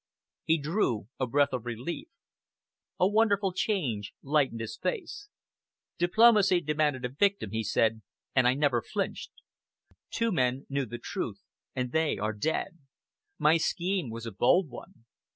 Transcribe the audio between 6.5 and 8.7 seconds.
demanded a victim," he said, "and I